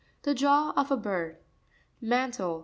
The 0.23 0.33
jaw 0.33 0.73
of 0.75 0.89
a 0.89 0.97
bird. 0.97 1.37
Man'tLte. 2.01 2.59